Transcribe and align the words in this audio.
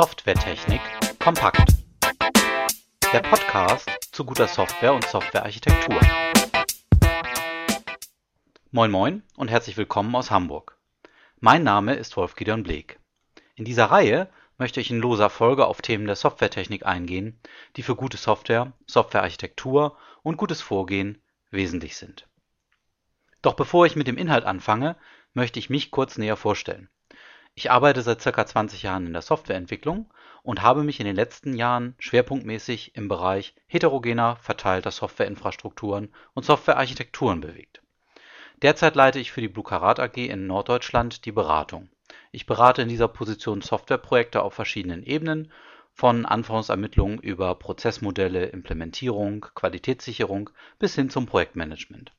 Softwaretechnik 0.00 0.80
kompakt. 1.18 1.72
Der 3.12 3.18
Podcast 3.18 3.90
zu 4.12 4.24
guter 4.24 4.46
Software 4.46 4.94
und 4.94 5.04
Softwarearchitektur. 5.04 6.00
Moin 8.70 8.92
moin 8.92 9.24
und 9.34 9.50
herzlich 9.50 9.76
willkommen 9.76 10.14
aus 10.14 10.30
Hamburg. 10.30 10.78
Mein 11.40 11.64
Name 11.64 11.94
ist 11.94 12.16
Wolf-Gideon 12.16 12.62
Bleek. 12.62 13.00
In 13.56 13.64
dieser 13.64 13.86
Reihe 13.86 14.30
möchte 14.56 14.80
ich 14.80 14.92
in 14.92 15.00
loser 15.00 15.30
Folge 15.30 15.66
auf 15.66 15.82
Themen 15.82 16.06
der 16.06 16.14
Softwaretechnik 16.14 16.86
eingehen, 16.86 17.40
die 17.74 17.82
für 17.82 17.96
gute 17.96 18.18
Software, 18.18 18.72
Softwarearchitektur 18.86 19.98
und 20.22 20.36
gutes 20.36 20.60
Vorgehen 20.62 21.20
wesentlich 21.50 21.96
sind. 21.96 22.28
Doch 23.42 23.54
bevor 23.54 23.84
ich 23.84 23.96
mit 23.96 24.06
dem 24.06 24.16
Inhalt 24.16 24.44
anfange, 24.44 24.94
möchte 25.34 25.58
ich 25.58 25.70
mich 25.70 25.90
kurz 25.90 26.18
näher 26.18 26.36
vorstellen. 26.36 26.88
Ich 27.58 27.72
arbeite 27.72 28.02
seit 28.02 28.22
circa 28.22 28.46
20 28.46 28.84
Jahren 28.84 29.08
in 29.08 29.12
der 29.12 29.20
Softwareentwicklung 29.20 30.08
und 30.44 30.62
habe 30.62 30.84
mich 30.84 31.00
in 31.00 31.06
den 31.06 31.16
letzten 31.16 31.54
Jahren 31.54 31.96
schwerpunktmäßig 31.98 32.94
im 32.94 33.08
Bereich 33.08 33.52
heterogener 33.66 34.36
verteilter 34.36 34.92
Softwareinfrastrukturen 34.92 36.14
und 36.34 36.44
Softwarearchitekturen 36.44 37.40
bewegt. 37.40 37.82
Derzeit 38.62 38.94
leite 38.94 39.18
ich 39.18 39.32
für 39.32 39.40
die 39.40 39.48
Blukarat 39.48 39.98
AG 39.98 40.18
in 40.18 40.46
Norddeutschland 40.46 41.24
die 41.24 41.32
Beratung. 41.32 41.88
Ich 42.30 42.46
berate 42.46 42.82
in 42.82 42.88
dieser 42.88 43.08
Position 43.08 43.60
Softwareprojekte 43.60 44.40
auf 44.40 44.54
verschiedenen 44.54 45.02
Ebenen, 45.02 45.50
von 45.92 46.26
Anforderungsermittlungen 46.26 47.18
über 47.18 47.56
Prozessmodelle, 47.56 48.46
Implementierung, 48.46 49.46
Qualitätssicherung 49.56 50.50
bis 50.78 50.94
hin 50.94 51.10
zum 51.10 51.26
Projektmanagement. 51.26 52.12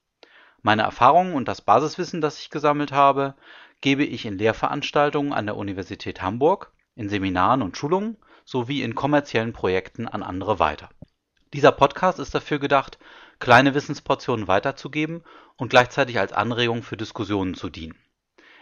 Meine 0.61 0.81
Erfahrungen 0.81 1.33
und 1.33 1.47
das 1.47 1.61
Basiswissen, 1.61 2.19
das 2.19 2.41
ich 2.41 2.49
gesammelt 2.49 2.91
habe, 2.91 3.35
gebe 3.81 4.03
ich 4.03 4.25
in 4.25 4.38
Lehrveranstaltungen 4.38 5.33
an 5.33 5.45
der 5.45 5.57
Universität 5.57 6.21
Hamburg, 6.21 6.71
in 6.95 7.09
Seminaren 7.09 7.61
und 7.61 7.77
Schulungen 7.77 8.17
sowie 8.45 8.81
in 8.81 8.95
kommerziellen 8.95 9.53
Projekten 9.53 10.08
an 10.08 10.23
andere 10.23 10.59
weiter. 10.59 10.89
Dieser 11.53 11.72
Podcast 11.72 12.19
ist 12.19 12.35
dafür 12.35 12.59
gedacht, 12.59 13.00
kleine 13.39 13.73
Wissensportionen 13.73 14.47
weiterzugeben 14.47 15.23
und 15.55 15.69
gleichzeitig 15.69 16.19
als 16.19 16.33
Anregung 16.33 16.83
für 16.83 16.97
Diskussionen 16.97 17.55
zu 17.55 17.69
dienen. 17.69 17.95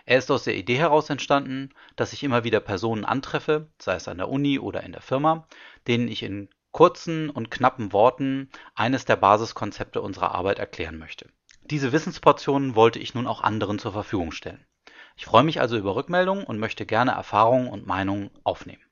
Er 0.06 0.20
ist 0.20 0.32
aus 0.32 0.44
der 0.44 0.56
Idee 0.56 0.78
heraus 0.78 1.10
entstanden, 1.10 1.74
dass 1.98 2.14
ich 2.14 2.24
immer 2.24 2.46
wieder 2.46 2.62
Personen 2.62 3.04
antreffe, 3.04 3.70
sei 3.78 3.96
es 3.96 4.08
an 4.08 4.18
der 4.18 4.30
Uni 4.30 4.58
oder 4.58 4.84
in 4.84 4.94
der 4.94 5.02
Firma, 5.02 5.48
denen 5.86 6.08
ich 6.08 6.24
in 6.24 6.50
kurzen 6.72 7.30
und 7.30 7.52
knappen 7.52 7.92
Worten 7.92 8.50
eines 8.76 9.04
der 9.04 9.16
Basiskonzepte 9.16 10.00
unserer 10.00 10.34
Arbeit 10.34 10.60
erklären 10.60 10.98
möchte. 10.98 11.30
Diese 11.64 11.92
Wissensportionen 11.92 12.76
wollte 12.76 13.00
ich 13.00 13.16
nun 13.16 13.28
auch 13.28 13.42
anderen 13.42 13.80
zur 13.80 13.92
Verfügung 13.92 14.32
stellen. 14.32 14.66
Ich 15.18 15.26
freue 15.26 15.44
mich 15.44 15.60
also 15.60 15.78
über 15.78 15.96
Rückmeldungen 15.96 16.44
und 16.44 16.60
möchte 16.60 16.86
gerne 16.86 17.12
Erfahrungen 17.12 17.70
und 17.70 17.88
Meinungen 17.88 18.30
aufnehmen. 18.44 18.84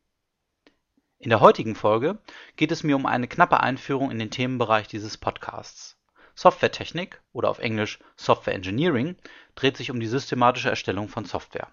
In 1.19 1.29
der 1.29 1.39
heutigen 1.39 1.75
Folge 1.75 2.17
geht 2.55 2.71
es 2.71 2.83
mir 2.83 2.95
um 2.95 3.05
eine 3.05 3.27
knappe 3.27 3.59
Einführung 3.59 4.09
in 4.09 4.17
den 4.17 4.31
Themenbereich 4.31 4.87
dieses 4.87 5.17
Podcasts. 5.17 5.97
Softwaretechnik 6.33 7.21
oder 7.31 7.49
auf 7.49 7.59
Englisch 7.59 7.99
Software 8.15 8.55
Engineering 8.55 9.15
dreht 9.53 9.77
sich 9.77 9.91
um 9.91 9.99
die 9.99 10.07
systematische 10.07 10.69
Erstellung 10.69 11.09
von 11.09 11.25
Software. 11.25 11.69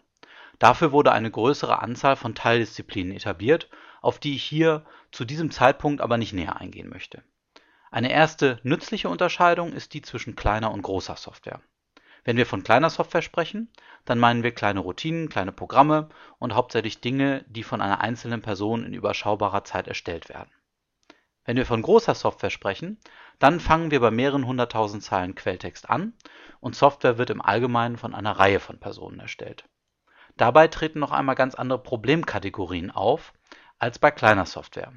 Dafür 0.59 0.93
wurde 0.93 1.13
eine 1.13 1.31
größere 1.31 1.81
Anzahl 1.81 2.15
von 2.15 2.35
Teildisziplinen 2.35 3.17
etabliert, 3.17 3.71
auf 4.03 4.19
die 4.19 4.37
ich 4.37 4.45
hier 4.45 4.85
zu 5.13 5.25
diesem 5.25 5.51
Zeitpunkt 5.51 6.03
aber 6.03 6.19
nicht 6.19 6.35
näher 6.35 6.61
eingehen 6.61 6.91
möchte. 6.91 7.23
Eine 7.91 8.13
erste 8.13 8.61
nützliche 8.65 9.09
Unterscheidung 9.09 9.73
ist 9.73 9.95
die 9.95 10.03
zwischen 10.03 10.37
kleiner 10.37 10.73
und 10.73 10.83
großer 10.83 11.17
Software. 11.17 11.63
Wenn 12.25 12.37
wir 12.37 12.47
von 12.47 12.63
kleiner 12.63 12.91
Software 12.91 13.23
sprechen, 13.23 13.71
dann 14.05 14.19
meinen 14.19 14.43
wir 14.43 14.53
kleine 14.53 14.81
Routinen, 14.81 15.29
kleine 15.29 15.53
Programme 15.53 16.09
und 16.39 16.55
hauptsächlich 16.55 17.01
Dinge, 17.01 17.45
die 17.49 17.65
von 17.65 17.81
einer 17.81 18.01
einzelnen 18.01 18.43
Person 18.43 18.85
in 18.85 18.95
überschaubarer 18.95 19.65
Zeit 19.65 19.89
erstellt 19.89 20.29
werden. 20.29 20.51
Wenn 21.45 21.57
wir 21.57 21.67
von 21.67 21.83
großer 21.83 22.15
Software 22.15 22.51
sprechen, 22.51 23.01
dann 23.41 23.59
fangen 23.59 23.91
wir 23.91 23.99
bei 23.99 24.13
mehreren 24.13 24.47
hunderttausend 24.47 25.03
Zeilen 25.03 25.35
Quelltext 25.35 25.91
an 25.91 26.13
und 26.61 26.77
Software 26.77 27.19
wird 27.19 27.31
im 27.31 27.43
Allgemeinen 27.43 27.97
von 27.97 28.15
einer 28.15 28.39
Reihe 28.39 28.61
von 28.61 28.79
Personen 28.79 29.19
erstellt. 29.19 29.65
Dabei 30.37 30.69
treten 30.69 31.01
noch 31.01 31.11
einmal 31.11 31.35
ganz 31.35 31.57
andere 31.57 31.83
Problemkategorien 31.83 32.93
auf 32.93 33.33
als 33.81 33.99
bei 33.99 34.13
kleiner 34.13 34.47
Software. 34.47 34.93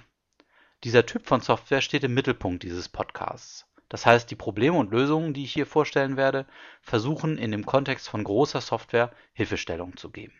Dieser 0.84 1.08
Typ 1.08 1.26
von 1.26 1.42
Software 1.42 1.82
steht 1.82 2.04
im 2.04 2.14
Mittelpunkt 2.14 2.62
dieses 2.62 2.88
Podcasts. 2.88 3.66
Das 3.90 4.06
heißt, 4.06 4.30
die 4.32 4.36
Probleme 4.36 4.78
und 4.78 4.92
Lösungen, 4.92 5.34
die 5.34 5.44
ich 5.44 5.54
hier 5.54 5.68
vorstellen 5.68 6.18
werde, 6.18 6.46
versuchen 6.82 7.38
in 7.38 7.52
dem 7.52 7.66
Kontext 7.66 8.10
von 8.10 8.24
großer 8.24 8.62
Software 8.62 9.12
Hilfestellung 9.34 9.96
zu 9.98 10.10
geben. 10.10 10.34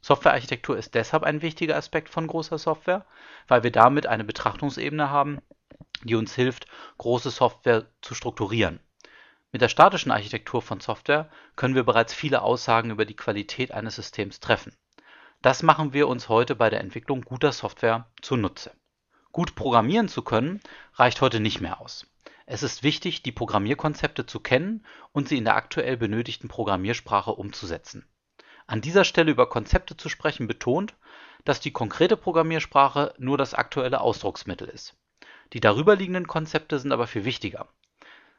Softwarearchitektur 0.00 0.76
ist 0.76 0.94
deshalb 0.94 1.22
ein 1.22 1.42
wichtiger 1.42 1.76
Aspekt 1.76 2.08
von 2.08 2.26
großer 2.26 2.58
Software, 2.58 3.04
weil 3.48 3.62
wir 3.62 3.70
damit 3.70 4.06
eine 4.06 4.24
Betrachtungsebene 4.24 5.10
haben, 5.10 5.40
die 6.02 6.14
uns 6.14 6.34
hilft, 6.34 6.66
große 6.98 7.30
Software 7.30 7.86
zu 8.00 8.14
strukturieren. 8.14 8.80
Mit 9.52 9.62
der 9.62 9.68
statischen 9.68 10.12
Architektur 10.12 10.62
von 10.62 10.80
Software 10.80 11.28
können 11.56 11.74
wir 11.74 11.84
bereits 11.84 12.14
viele 12.14 12.42
Aussagen 12.42 12.90
über 12.90 13.04
die 13.04 13.16
Qualität 13.16 13.72
eines 13.72 13.96
Systems 13.96 14.40
treffen. 14.40 14.74
Das 15.42 15.62
machen 15.62 15.92
wir 15.92 16.08
uns 16.08 16.28
heute 16.28 16.54
bei 16.54 16.70
der 16.70 16.80
Entwicklung 16.80 17.22
guter 17.22 17.52
Software 17.52 18.06
zunutze. 18.22 18.72
Gut 19.32 19.54
programmieren 19.54 20.08
zu 20.08 20.22
können 20.22 20.60
reicht 20.94 21.20
heute 21.20 21.40
nicht 21.40 21.60
mehr 21.60 21.80
aus. 21.80 22.06
Es 22.52 22.64
ist 22.64 22.82
wichtig, 22.82 23.22
die 23.22 23.30
Programmierkonzepte 23.30 24.26
zu 24.26 24.40
kennen 24.40 24.84
und 25.12 25.28
sie 25.28 25.38
in 25.38 25.44
der 25.44 25.54
aktuell 25.54 25.96
benötigten 25.96 26.48
Programmiersprache 26.48 27.30
umzusetzen. 27.30 28.08
An 28.66 28.80
dieser 28.80 29.04
Stelle 29.04 29.30
über 29.30 29.48
Konzepte 29.48 29.96
zu 29.96 30.08
sprechen 30.08 30.48
betont, 30.48 30.96
dass 31.44 31.60
die 31.60 31.70
konkrete 31.70 32.16
Programmiersprache 32.16 33.14
nur 33.18 33.38
das 33.38 33.54
aktuelle 33.54 34.00
Ausdrucksmittel 34.00 34.66
ist. 34.66 34.96
Die 35.52 35.60
darüberliegenden 35.60 36.26
Konzepte 36.26 36.80
sind 36.80 36.90
aber 36.90 37.06
viel 37.06 37.24
wichtiger. 37.24 37.68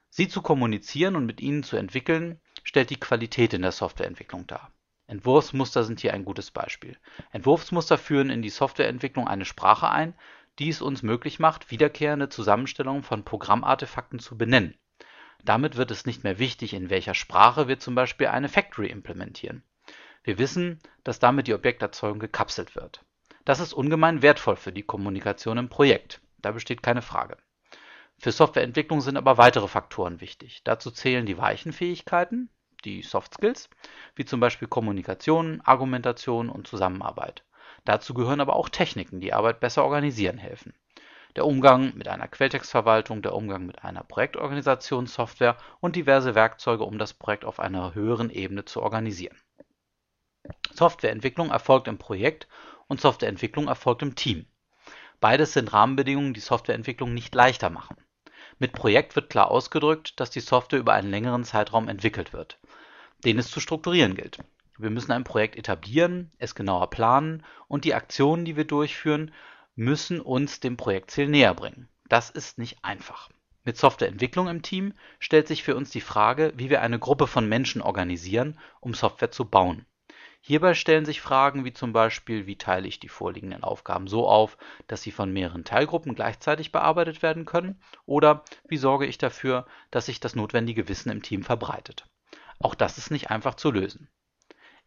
Sie 0.09 0.27
zu 0.27 0.41
kommunizieren 0.41 1.15
und 1.15 1.25
mit 1.25 1.39
ihnen 1.39 1.63
zu 1.63 1.77
entwickeln, 1.77 2.41
stellt 2.65 2.89
die 2.89 2.99
Qualität 2.99 3.53
in 3.53 3.61
der 3.61 3.71
Softwareentwicklung 3.71 4.45
dar. 4.45 4.73
Entwurfsmuster 5.07 5.85
sind 5.85 6.01
hier 6.01 6.13
ein 6.13 6.25
gutes 6.25 6.51
Beispiel. 6.51 6.97
Entwurfsmuster 7.31 7.97
führen 7.97 8.29
in 8.29 8.41
die 8.41 8.49
Softwareentwicklung 8.49 9.29
eine 9.29 9.45
Sprache 9.45 9.89
ein, 9.89 10.15
die 10.59 10.69
es 10.69 10.81
uns 10.81 11.03
möglich 11.03 11.39
macht, 11.39 11.71
wiederkehrende 11.71 12.29
Zusammenstellungen 12.29 13.03
von 13.03 13.23
Programmartefakten 13.23 14.19
zu 14.19 14.37
benennen. 14.37 14.75
Damit 15.43 15.75
wird 15.77 15.91
es 15.91 16.05
nicht 16.05 16.23
mehr 16.23 16.39
wichtig, 16.39 16.73
in 16.73 16.89
welcher 16.89 17.13
Sprache 17.13 17.67
wir 17.67 17.79
zum 17.79 17.95
Beispiel 17.95 18.27
eine 18.27 18.49
Factory 18.49 18.87
implementieren. 18.87 19.63
Wir 20.23 20.37
wissen, 20.37 20.79
dass 21.03 21.19
damit 21.19 21.47
die 21.47 21.53
Objekterzeugung 21.53 22.19
gekapselt 22.19 22.75
wird. 22.75 23.03
Das 23.43 23.59
ist 23.59 23.73
ungemein 23.73 24.21
wertvoll 24.21 24.55
für 24.55 24.71
die 24.71 24.83
Kommunikation 24.83 25.57
im 25.57 25.69
Projekt. 25.69 26.21
Da 26.37 26.51
besteht 26.51 26.83
keine 26.83 27.01
Frage. 27.01 27.37
Für 28.19 28.31
Softwareentwicklung 28.31 29.01
sind 29.01 29.17
aber 29.17 29.39
weitere 29.39 29.67
Faktoren 29.67 30.21
wichtig. 30.21 30.61
Dazu 30.63 30.91
zählen 30.91 31.25
die 31.25 31.39
weichen 31.39 31.73
Fähigkeiten, 31.73 32.51
die 32.85 33.01
Soft 33.01 33.33
Skills, 33.33 33.67
wie 34.15 34.25
zum 34.25 34.39
Beispiel 34.39 34.67
Kommunikation, 34.67 35.61
Argumentation 35.61 36.49
und 36.49 36.67
Zusammenarbeit. 36.67 37.43
Dazu 37.85 38.13
gehören 38.13 38.41
aber 38.41 38.55
auch 38.55 38.69
Techniken, 38.69 39.19
die 39.19 39.33
Arbeit 39.33 39.59
besser 39.59 39.83
organisieren 39.83 40.37
helfen. 40.37 40.73
Der 41.35 41.45
Umgang 41.45 41.95
mit 41.95 42.07
einer 42.07 42.27
Quelltextverwaltung, 42.27 43.21
der 43.21 43.33
Umgang 43.33 43.65
mit 43.65 43.83
einer 43.83 44.03
Projektorganisationssoftware 44.03 45.57
und 45.79 45.95
diverse 45.95 46.35
Werkzeuge, 46.35 46.83
um 46.83 46.97
das 46.97 47.13
Projekt 47.13 47.45
auf 47.45 47.59
einer 47.59 47.95
höheren 47.95 48.29
Ebene 48.29 48.65
zu 48.65 48.81
organisieren. 48.81 49.37
Softwareentwicklung 50.73 51.51
erfolgt 51.51 51.87
im 51.87 51.97
Projekt 51.97 52.47
und 52.87 52.99
Softwareentwicklung 52.99 53.67
erfolgt 53.67 54.01
im 54.01 54.15
Team. 54.15 54.45
Beides 55.21 55.53
sind 55.53 55.71
Rahmenbedingungen, 55.71 56.33
die 56.33 56.39
Softwareentwicklung 56.39 57.13
nicht 57.13 57.33
leichter 57.33 57.69
machen. 57.69 57.95
Mit 58.59 58.73
Projekt 58.73 59.15
wird 59.15 59.29
klar 59.29 59.49
ausgedrückt, 59.49 60.19
dass 60.19 60.29
die 60.31 60.39
Software 60.39 60.79
über 60.79 60.93
einen 60.93 61.11
längeren 61.11 61.43
Zeitraum 61.43 61.87
entwickelt 61.87 62.33
wird, 62.33 62.59
den 63.23 63.39
es 63.39 63.49
zu 63.49 63.59
strukturieren 63.59 64.15
gilt. 64.15 64.39
Wir 64.81 64.89
müssen 64.89 65.11
ein 65.11 65.23
Projekt 65.23 65.57
etablieren, 65.57 66.31
es 66.39 66.55
genauer 66.55 66.89
planen 66.89 67.43
und 67.67 67.85
die 67.85 67.93
Aktionen, 67.93 68.45
die 68.45 68.57
wir 68.57 68.65
durchführen, 68.65 69.31
müssen 69.75 70.19
uns 70.19 70.59
dem 70.59 70.75
Projektziel 70.75 71.27
näher 71.27 71.53
bringen. 71.53 71.87
Das 72.09 72.31
ist 72.31 72.57
nicht 72.57 72.83
einfach. 72.83 73.29
Mit 73.63 73.77
Softwareentwicklung 73.77 74.47
im 74.47 74.63
Team 74.63 74.93
stellt 75.19 75.47
sich 75.47 75.61
für 75.61 75.75
uns 75.75 75.91
die 75.91 76.01
Frage, 76.01 76.51
wie 76.55 76.71
wir 76.71 76.81
eine 76.81 76.97
Gruppe 76.97 77.27
von 77.27 77.47
Menschen 77.47 77.83
organisieren, 77.83 78.57
um 78.79 78.95
Software 78.95 79.29
zu 79.29 79.45
bauen. 79.45 79.85
Hierbei 80.39 80.73
stellen 80.73 81.05
sich 81.05 81.21
Fragen 81.21 81.63
wie 81.63 81.73
zum 81.73 81.93
Beispiel, 81.93 82.47
wie 82.47 82.57
teile 82.57 82.87
ich 82.87 82.99
die 82.99 83.07
vorliegenden 83.07 83.63
Aufgaben 83.63 84.07
so 84.07 84.27
auf, 84.27 84.57
dass 84.87 85.03
sie 85.03 85.11
von 85.11 85.31
mehreren 85.31 85.63
Teilgruppen 85.63 86.15
gleichzeitig 86.15 86.71
bearbeitet 86.71 87.21
werden 87.21 87.45
können, 87.45 87.79
oder 88.07 88.43
wie 88.67 88.77
sorge 88.77 89.05
ich 89.05 89.19
dafür, 89.19 89.67
dass 89.91 90.07
sich 90.07 90.19
das 90.19 90.35
notwendige 90.35 90.89
Wissen 90.89 91.11
im 91.11 91.21
Team 91.21 91.43
verbreitet. 91.43 92.07
Auch 92.57 92.73
das 92.73 92.97
ist 92.97 93.11
nicht 93.11 93.29
einfach 93.29 93.53
zu 93.53 93.69
lösen. 93.69 94.09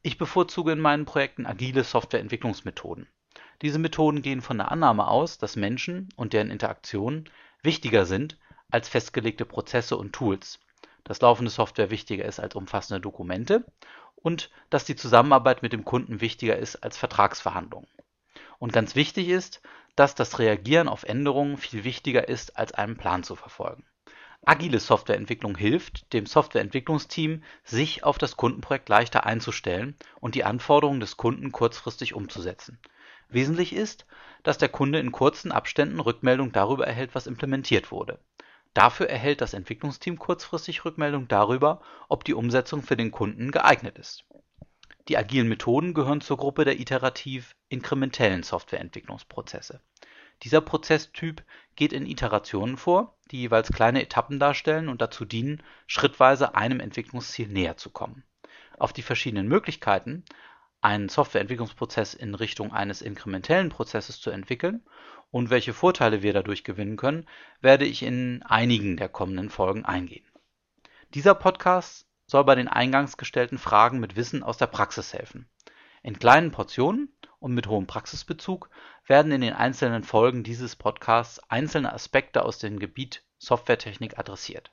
Ich 0.06 0.18
bevorzuge 0.18 0.72
in 0.72 0.80
meinen 0.80 1.06
Projekten 1.06 1.46
agile 1.46 1.82
Softwareentwicklungsmethoden. 1.82 3.08
Diese 3.62 3.78
Methoden 3.78 4.20
gehen 4.20 4.42
von 4.42 4.58
der 4.58 4.70
Annahme 4.70 5.08
aus, 5.08 5.38
dass 5.38 5.56
Menschen 5.56 6.10
und 6.14 6.34
deren 6.34 6.50
Interaktionen 6.50 7.30
wichtiger 7.62 8.04
sind 8.04 8.36
als 8.70 8.86
festgelegte 8.86 9.46
Prozesse 9.46 9.96
und 9.96 10.12
Tools, 10.12 10.60
dass 11.04 11.22
laufende 11.22 11.50
Software 11.50 11.88
wichtiger 11.88 12.26
ist 12.26 12.38
als 12.38 12.54
umfassende 12.54 13.00
Dokumente 13.00 13.64
und 14.14 14.50
dass 14.68 14.84
die 14.84 14.94
Zusammenarbeit 14.94 15.62
mit 15.62 15.72
dem 15.72 15.86
Kunden 15.86 16.20
wichtiger 16.20 16.58
ist 16.58 16.76
als 16.84 16.98
Vertragsverhandlungen. 16.98 17.88
Und 18.58 18.74
ganz 18.74 18.94
wichtig 18.96 19.30
ist, 19.30 19.62
dass 19.96 20.14
das 20.14 20.38
Reagieren 20.38 20.88
auf 20.88 21.04
Änderungen 21.04 21.56
viel 21.56 21.82
wichtiger 21.82 22.28
ist, 22.28 22.58
als 22.58 22.72
einen 22.72 22.98
Plan 22.98 23.22
zu 23.22 23.36
verfolgen. 23.36 23.86
Agile 24.46 24.78
Softwareentwicklung 24.78 25.56
hilft 25.56 26.12
dem 26.12 26.26
Softwareentwicklungsteam, 26.26 27.42
sich 27.64 28.04
auf 28.04 28.18
das 28.18 28.36
Kundenprojekt 28.36 28.88
leichter 28.88 29.24
einzustellen 29.24 29.96
und 30.20 30.34
die 30.34 30.44
Anforderungen 30.44 31.00
des 31.00 31.16
Kunden 31.16 31.50
kurzfristig 31.50 32.14
umzusetzen. 32.14 32.78
Wesentlich 33.28 33.72
ist, 33.72 34.06
dass 34.42 34.58
der 34.58 34.68
Kunde 34.68 34.98
in 34.98 35.12
kurzen 35.12 35.50
Abständen 35.50 35.98
Rückmeldung 35.98 36.52
darüber 36.52 36.86
erhält, 36.86 37.14
was 37.14 37.26
implementiert 37.26 37.90
wurde. 37.90 38.18
Dafür 38.74 39.08
erhält 39.08 39.40
das 39.40 39.54
Entwicklungsteam 39.54 40.18
kurzfristig 40.18 40.84
Rückmeldung 40.84 41.26
darüber, 41.28 41.80
ob 42.08 42.24
die 42.24 42.34
Umsetzung 42.34 42.82
für 42.82 42.96
den 42.96 43.12
Kunden 43.12 43.50
geeignet 43.50 43.98
ist. 43.98 44.24
Die 45.08 45.16
agilen 45.16 45.48
Methoden 45.48 45.94
gehören 45.94 46.20
zur 46.20 46.36
Gruppe 46.36 46.64
der 46.64 46.80
iterativ-inkrementellen 46.80 48.42
Softwareentwicklungsprozesse. 48.42 49.80
Dieser 50.44 50.60
Prozesstyp 50.60 51.42
geht 51.74 51.94
in 51.94 52.06
Iterationen 52.06 52.76
vor, 52.76 53.16
die 53.30 53.40
jeweils 53.40 53.72
kleine 53.72 54.02
Etappen 54.02 54.38
darstellen 54.38 54.90
und 54.90 55.00
dazu 55.00 55.24
dienen, 55.24 55.62
schrittweise 55.86 56.54
einem 56.54 56.80
Entwicklungsziel 56.80 57.48
näher 57.48 57.78
zu 57.78 57.88
kommen. 57.88 58.24
Auf 58.78 58.92
die 58.92 59.02
verschiedenen 59.02 59.48
Möglichkeiten, 59.48 60.22
einen 60.82 61.08
Softwareentwicklungsprozess 61.08 62.12
in 62.12 62.34
Richtung 62.34 62.72
eines 62.72 63.00
inkrementellen 63.00 63.70
Prozesses 63.70 64.20
zu 64.20 64.30
entwickeln 64.30 64.84
und 65.30 65.48
welche 65.48 65.72
Vorteile 65.72 66.22
wir 66.22 66.34
dadurch 66.34 66.62
gewinnen 66.62 66.98
können, 66.98 67.26
werde 67.62 67.86
ich 67.86 68.02
in 68.02 68.42
einigen 68.42 68.98
der 68.98 69.08
kommenden 69.08 69.48
Folgen 69.48 69.86
eingehen. 69.86 70.26
Dieser 71.14 71.34
Podcast 71.34 72.06
soll 72.26 72.44
bei 72.44 72.54
den 72.54 72.68
eingangs 72.68 73.16
gestellten 73.16 73.56
Fragen 73.56 73.98
mit 73.98 74.14
Wissen 74.14 74.42
aus 74.42 74.58
der 74.58 74.66
Praxis 74.66 75.14
helfen. 75.14 75.48
In 76.02 76.18
kleinen 76.18 76.50
Portionen 76.50 77.13
und 77.44 77.52
mit 77.52 77.66
hohem 77.66 77.86
Praxisbezug 77.86 78.70
werden 79.06 79.30
in 79.30 79.42
den 79.42 79.52
einzelnen 79.52 80.02
Folgen 80.02 80.44
dieses 80.44 80.76
Podcasts 80.76 81.38
einzelne 81.50 81.92
Aspekte 81.92 82.42
aus 82.42 82.58
dem 82.58 82.78
Gebiet 82.78 83.22
Softwaretechnik 83.36 84.18
adressiert. 84.18 84.70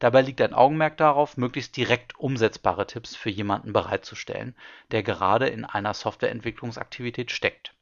Dabei 0.00 0.22
liegt 0.22 0.40
ein 0.40 0.54
Augenmerk 0.54 0.96
darauf, 0.96 1.36
möglichst 1.36 1.76
direkt 1.76 2.18
umsetzbare 2.18 2.88
Tipps 2.88 3.14
für 3.14 3.30
jemanden 3.30 3.72
bereitzustellen, 3.72 4.56
der 4.90 5.04
gerade 5.04 5.46
in 5.46 5.64
einer 5.64 5.94
Softwareentwicklungsaktivität 5.94 7.30
steckt. 7.30 7.76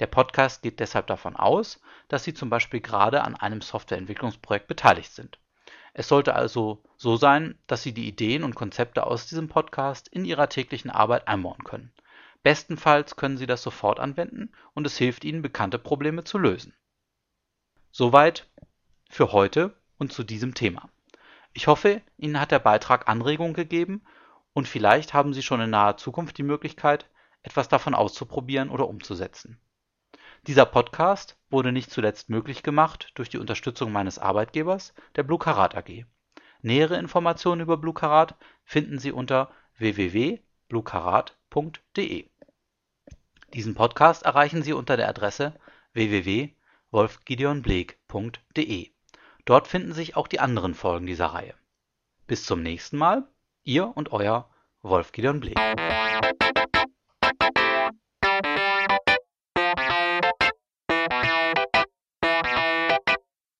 Der 0.00 0.08
Podcast 0.08 0.62
geht 0.62 0.80
deshalb 0.80 1.06
davon 1.06 1.36
aus, 1.36 1.80
dass 2.08 2.24
Sie 2.24 2.34
zum 2.34 2.50
Beispiel 2.50 2.80
gerade 2.80 3.22
an 3.22 3.36
einem 3.36 3.60
Softwareentwicklungsprojekt 3.60 4.66
beteiligt 4.66 5.12
sind. 5.12 5.38
Es 5.94 6.08
sollte 6.08 6.34
also 6.34 6.82
so 6.96 7.16
sein, 7.16 7.56
dass 7.68 7.84
Sie 7.84 7.94
die 7.94 8.08
Ideen 8.08 8.42
und 8.42 8.56
Konzepte 8.56 9.06
aus 9.06 9.28
diesem 9.28 9.48
Podcast 9.48 10.08
in 10.08 10.24
Ihrer 10.24 10.48
täglichen 10.48 10.90
Arbeit 10.90 11.28
einbauen 11.28 11.62
können. 11.62 11.92
Bestenfalls 12.42 13.16
können 13.16 13.36
Sie 13.36 13.46
das 13.46 13.62
sofort 13.62 14.00
anwenden 14.00 14.52
und 14.74 14.86
es 14.86 14.98
hilft 14.98 15.24
Ihnen, 15.24 15.42
bekannte 15.42 15.78
Probleme 15.78 16.24
zu 16.24 16.38
lösen. 16.38 16.74
Soweit 17.92 18.48
für 19.08 19.32
heute 19.32 19.76
und 19.98 20.12
zu 20.12 20.24
diesem 20.24 20.54
Thema. 20.54 20.88
Ich 21.52 21.66
hoffe, 21.66 22.02
Ihnen 22.16 22.40
hat 22.40 22.50
der 22.50 22.58
Beitrag 22.58 23.08
Anregungen 23.08 23.54
gegeben 23.54 24.02
und 24.54 24.66
vielleicht 24.66 25.14
haben 25.14 25.34
Sie 25.34 25.42
schon 25.42 25.60
in 25.60 25.70
naher 25.70 25.96
Zukunft 25.96 26.38
die 26.38 26.42
Möglichkeit, 26.42 27.08
etwas 27.42 27.68
davon 27.68 27.94
auszuprobieren 27.94 28.70
oder 28.70 28.88
umzusetzen. 28.88 29.60
Dieser 30.48 30.66
Podcast 30.66 31.38
wurde 31.50 31.70
nicht 31.70 31.90
zuletzt 31.90 32.28
möglich 32.28 32.64
gemacht 32.64 33.12
durch 33.14 33.28
die 33.28 33.38
Unterstützung 33.38 33.92
meines 33.92 34.18
Arbeitgebers, 34.18 34.92
der 35.14 35.22
Blue 35.22 35.38
Karat 35.38 35.76
AG. 35.76 36.04
Nähere 36.62 36.98
Informationen 36.98 37.60
über 37.60 37.76
Blue 37.76 37.94
Karat 37.94 38.34
finden 38.64 38.98
Sie 38.98 39.12
unter 39.12 39.52
www.bluekarat.de. 39.78 42.31
Diesen 43.54 43.74
Podcast 43.74 44.22
erreichen 44.22 44.62
Sie 44.62 44.72
unter 44.72 44.96
der 44.96 45.08
Adresse 45.08 45.52
www.wolfgideonbleek.de. 45.92 48.90
Dort 49.44 49.68
finden 49.68 49.92
sich 49.92 50.16
auch 50.16 50.26
die 50.26 50.40
anderen 50.40 50.74
Folgen 50.74 51.04
dieser 51.06 51.26
Reihe. 51.26 51.52
Bis 52.26 52.46
zum 52.46 52.62
nächsten 52.62 52.96
Mal, 52.96 53.28
Ihr 53.62 53.94
und 53.94 54.10
Euer 54.12 54.48
Wolf 54.80 55.12
Gideon 55.12 55.40
Bleek. 55.40 55.58